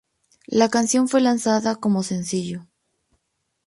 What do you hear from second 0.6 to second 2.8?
canción fue lanzada como sencillo.